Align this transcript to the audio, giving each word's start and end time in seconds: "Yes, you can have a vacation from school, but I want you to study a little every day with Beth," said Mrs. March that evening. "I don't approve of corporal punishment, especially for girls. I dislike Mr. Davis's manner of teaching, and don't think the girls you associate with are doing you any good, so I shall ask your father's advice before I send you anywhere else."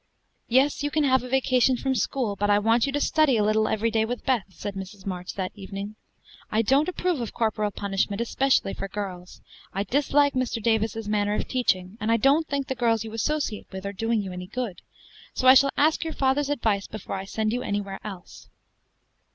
"Yes, 0.47 0.81
you 0.81 0.89
can 0.89 1.03
have 1.03 1.21
a 1.21 1.29
vacation 1.29 1.77
from 1.77 1.93
school, 1.93 2.35
but 2.35 2.49
I 2.49 2.57
want 2.57 2.87
you 2.87 2.91
to 2.91 2.99
study 2.99 3.37
a 3.37 3.43
little 3.43 3.67
every 3.67 3.91
day 3.91 4.03
with 4.03 4.25
Beth," 4.25 4.47
said 4.49 4.73
Mrs. 4.73 5.05
March 5.05 5.35
that 5.35 5.51
evening. 5.53 5.93
"I 6.51 6.63
don't 6.63 6.89
approve 6.89 7.21
of 7.21 7.35
corporal 7.35 7.69
punishment, 7.69 8.19
especially 8.19 8.73
for 8.73 8.87
girls. 8.87 9.41
I 9.73 9.83
dislike 9.83 10.33
Mr. 10.33 10.59
Davis's 10.59 11.07
manner 11.07 11.35
of 11.35 11.47
teaching, 11.47 11.99
and 12.01 12.19
don't 12.19 12.47
think 12.47 12.65
the 12.65 12.73
girls 12.73 13.03
you 13.03 13.13
associate 13.13 13.67
with 13.71 13.85
are 13.85 13.93
doing 13.93 14.23
you 14.23 14.31
any 14.33 14.47
good, 14.47 14.81
so 15.35 15.47
I 15.47 15.53
shall 15.53 15.69
ask 15.77 16.03
your 16.03 16.13
father's 16.13 16.49
advice 16.49 16.87
before 16.87 17.15
I 17.15 17.25
send 17.25 17.53
you 17.53 17.61
anywhere 17.61 17.99
else." 18.03 18.49